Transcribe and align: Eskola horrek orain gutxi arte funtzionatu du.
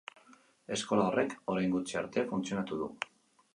Eskola 0.77 1.03
horrek 1.09 1.35
orain 1.55 1.75
gutxi 1.77 2.01
arte 2.03 2.25
funtzionatu 2.35 2.83
du. 2.83 2.91